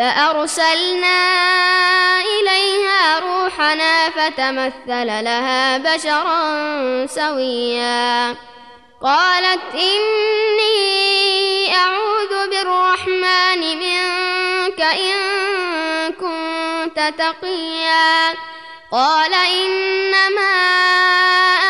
فأرسلنا 0.00 1.20
إليها 2.20 3.18
روحنا 3.18 4.10
فتمثل 4.10 5.06
لها 5.06 5.78
بشرا 5.78 6.40
سويا. 7.06 8.36
قالت 9.02 9.74
إني 9.74 10.76
أعوذ 11.76 12.50
بالرحمن 12.50 13.60
منك 13.60 14.80
إن 14.80 15.16
كنت 16.12 17.14
تقيا. 17.18 18.34
قال 18.92 19.34
إنما 19.34 20.52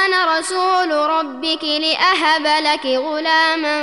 أنا 0.06 0.38
رسول 0.38 0.92
ربك 0.92 1.64
لأهب 1.64 2.46
لك 2.64 2.86
غلاما 2.86 3.78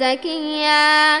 زكيا. 0.00 1.20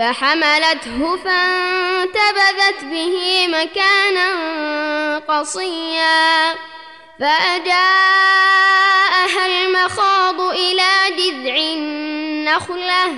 فحملته 0.00 1.16
فانتبذت 1.16 2.84
به 2.84 3.46
مكانا 3.48 4.28
قصيا 5.18 6.54
فأجاءها 7.20 7.86
المخاض 9.46 10.40
إلى 10.40 11.16
جذع 11.16 11.56
النخلة 11.56 13.14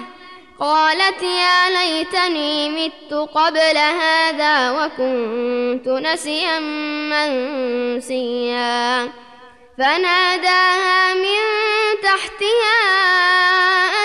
قالت 0.61 1.23
يا 1.23 1.71
ليتني 1.71 2.71
مت 2.71 3.15
قبل 3.35 3.79
هذا 3.79 4.71
وكنت 4.71 5.89
نسيا 5.89 6.59
منسيا. 7.13 9.13
فناداها 9.79 11.15
من 11.15 11.41
تحتها 12.03 12.79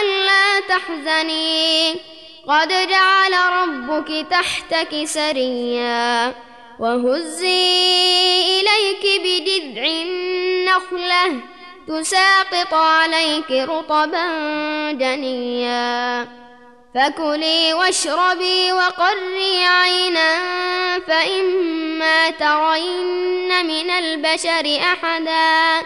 ألا 0.01 0.59
تحزني. 0.59 2.16
قد 2.47 2.67
جعل 2.67 3.33
ربك 3.51 4.27
تحتك 4.31 5.03
سريا 5.03 6.33
وهزي 6.79 8.59
إليك 8.59 9.21
بجذع 9.23 9.85
النخلة 9.85 11.41
تساقط 11.87 12.73
عليك 12.73 13.51
رطبا 13.51 14.27
جنيا 14.91 16.27
فكلي 16.95 17.73
واشربي 17.73 18.71
وقري 18.71 19.65
عينا 19.65 20.39
فإما 20.99 22.29
ترين 22.29 23.65
من 23.65 23.89
البشر 23.89 24.79
أحدا 24.93 25.85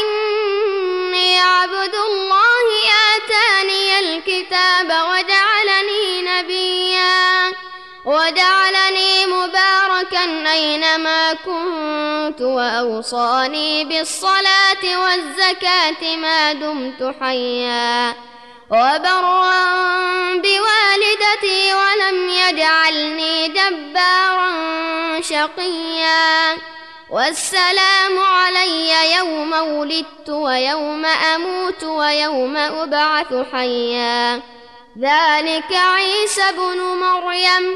كنت 11.45 12.41
وأوصاني 12.41 13.85
بالصلاة 13.85 14.83
والزكاة 14.83 16.15
ما 16.15 16.53
دمت 16.53 17.15
حيا. 17.21 18.15
وبرا 18.69 19.55
بوالدتي 20.35 21.73
ولم 21.73 22.29
يجعلني 22.29 23.47
جبارا 23.47 24.51
شقيا. 25.21 26.57
والسلام 27.09 28.19
علي 28.19 29.15
يوم 29.15 29.53
ولدت 29.53 30.29
ويوم 30.29 31.05
أموت 31.05 31.83
ويوم 31.83 32.57
أبعث 32.57 33.33
حيا. 33.53 34.41
ذلك 34.99 35.73
عيسى 35.73 36.51
بن 36.51 36.77
مريم 36.77 37.75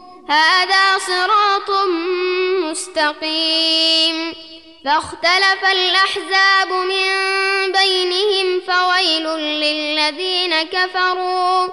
هذا 0.31 0.97
صراط 0.97 1.87
مستقيم. 2.63 4.33
فاختلف 4.85 5.65
الأحزاب 5.71 6.67
من 6.71 7.07
بينهم 7.71 8.61
فويل 8.67 9.27
للذين 9.37 10.63
كفروا 10.63 11.67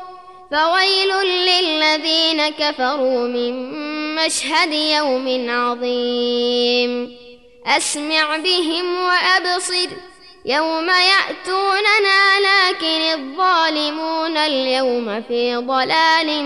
فويل 0.51 1.09
للذين 1.25 2.49
كفروا 2.49 3.29
من 3.29 3.75
مشهد 4.15 4.73
يوم 4.73 5.51
عظيم. 5.51 7.19
أسمع 7.67 8.37
بهم 8.37 8.99
وأبصر. 9.03 10.08
يوم 10.45 10.91
يأتوننا 10.91 12.41
لكن 12.41 13.01
الظالمون 13.01 14.37
اليوم 14.37 15.23
في 15.23 15.57
ضلال 15.57 16.45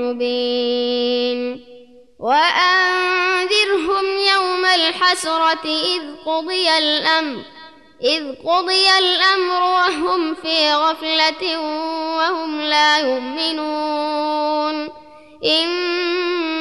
مبين. 0.00 1.66
وأنذرهم 2.18 4.04
يوم 4.34 4.64
الحسرة 4.64 5.64
إذ 5.64 6.02
قضي 6.26 6.78
الأمر 6.78 7.42
إذ 8.04 8.34
قضي 8.46 8.98
الأمر 8.98 9.62
وهم 9.62 10.34
في 10.34 10.72
غفلة 10.72 11.58
وهم 12.16 12.60
لا 12.60 12.98
يؤمنون. 12.98 14.88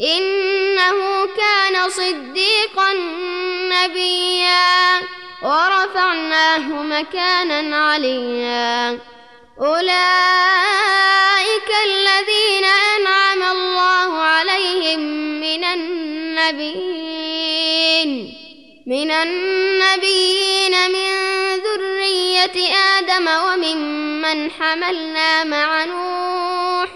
إنه 0.00 1.26
كان 1.26 1.90
صديقا 1.90 2.92
نبيا 3.72 5.00
ورفعناه 5.42 6.82
مكانا 6.82 7.76
عليا. 7.76 8.98
أولئك 9.60 9.86
الذين 11.84 12.64
أنعم 12.64 13.42
الله 13.42 14.18
عليهم 14.20 15.00
من 15.40 15.64
النبيين 15.64 17.06
من 18.86 19.10
النبيين 19.10 20.90
من 20.92 21.10
ذرية 21.56 22.74
آدم 22.74 23.28
وممن 23.28 24.50
حملنا 24.50 25.44
مع 25.44 25.84
نوح. 25.84 26.95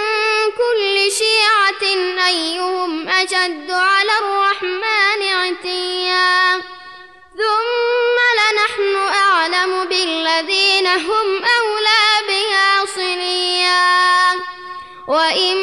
كل 0.51 0.97
شيعة 1.13 1.85
أيهم 2.27 3.09
أشد 3.09 3.71
على 3.71 4.13
الرحمن 4.23 4.52
هم 10.97 11.29
أولى 11.59 12.05
بها 12.29 12.87
صليا. 12.87 14.33
وإن 15.09 15.57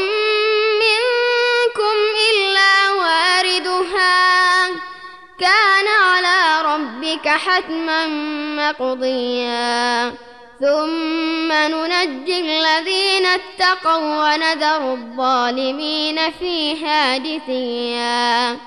منكم 0.83 1.97
إلا 2.31 2.91
واردها 2.91 4.67
كان 5.39 5.87
على 5.87 6.61
ربك 6.73 7.27
حتما 7.27 8.07
مقضيا. 8.55 10.13
ثم 10.59 11.51
ننجي 11.51 12.39
الذين 12.39 13.25
اتقوا 13.25 14.33
ونذر 14.33 14.93
الظالمين 14.93 16.31
فيها 16.31 17.17
جثيا 17.17 18.57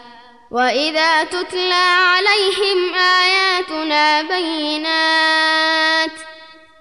وإذا 0.50 1.24
تتلى 1.24 1.84
عليهم 2.14 2.94
آياتنا 2.94 4.22
بينات 4.22 6.10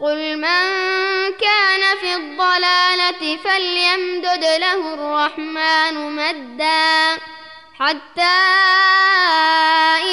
قل 0.00 0.36
من 0.36 0.64
كان 1.40 1.96
في 2.00 2.14
الضلالة 2.16 3.36
فليمدد 3.44 4.44
له 4.44 4.94
الرحمن 4.94 6.16
مدا 6.16 7.22
حتى 7.80 8.38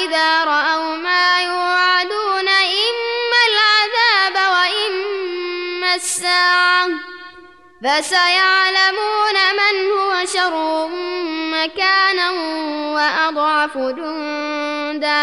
إذا 0.04 0.44
رأوا 0.44 0.96
ما 0.96 1.40
يوعدون 1.42 2.48
إما 2.48 3.40
العذاب 3.50 4.52
وإما 4.52 5.94
الساعة 5.94 6.88
فسيعلمون 7.84 9.36
من 9.58 9.90
هو 9.90 10.24
شر 10.26 10.88
مكانا 11.52 12.30
وأضعف 12.94 13.78
جندا 13.78 15.22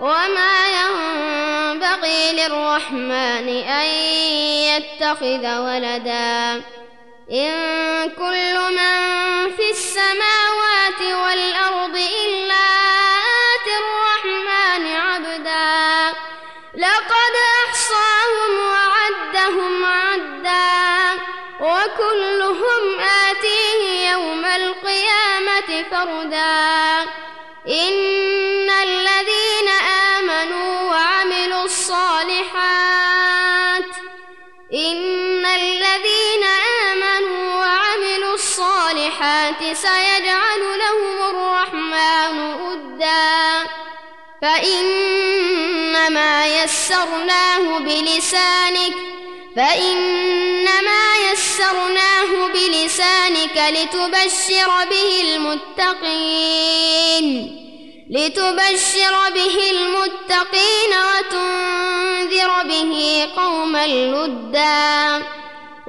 وما 0.00 0.66
ينبغي 0.68 2.32
للرحمن 2.32 3.48
أن 3.68 3.86
يتخذ 4.66 5.58
ولدا. 5.58 6.62
إن 7.32 8.10
كل 8.10 8.54
من 8.76 8.96
في 9.56 9.70
السماوات 9.70 11.00
والأرض 11.00 11.96
إلا 11.96 12.66
آتي 13.54 13.72
الرحمن 13.80 14.96
عبدا. 14.96 16.18
لقد 16.74 17.34
أحصاهم 17.66 18.52
وعدهم 18.72 19.84
عدا. 19.84 21.20
وكلهم 21.60 23.00
آتيه 23.00 24.10
يوم 24.10 24.44
القيامة 24.44 25.84
فردا. 25.90 27.02
إن 27.68 28.39
الصالحات 39.50 39.76
سيجعل 39.76 40.60
لهم 40.78 41.16
الرحمن 41.30 42.36
أدا 42.72 43.68
فإنما 44.42 46.32
يسرناه 46.62 47.78
بلسانك 47.78 48.94
فإنما 49.56 51.16
يسرناه 51.32 52.46
بلسانك 52.54 53.56
لتبشر 53.70 54.70
به 54.90 55.20
المتقين 55.36 57.26
لتبشر 58.10 59.14
به 59.34 59.70
المتقين 59.70 60.92
وتنذر 61.10 62.50
به 62.64 63.28
قوما 63.36 63.86
لدا 63.86 65.22